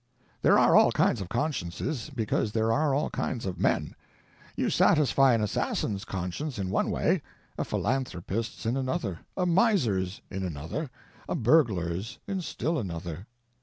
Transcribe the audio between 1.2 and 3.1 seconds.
of consciences, because there are